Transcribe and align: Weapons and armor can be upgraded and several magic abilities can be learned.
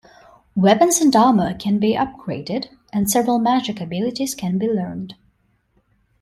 Weapons 0.55 0.97
and 0.99 1.15
armor 1.15 1.53
can 1.53 1.77
be 1.77 1.93
upgraded 1.93 2.69
and 2.91 3.07
several 3.07 3.37
magic 3.37 3.79
abilities 3.79 4.33
can 4.33 4.57
be 4.57 4.67
learned. 4.67 5.13